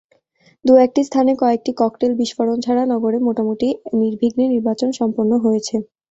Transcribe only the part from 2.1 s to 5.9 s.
বিস্ফোরণ ছাড়া নগরে মোটামুটি নির্বিঘ্নে নির্বাচন সম্পন্ন হয়েছে।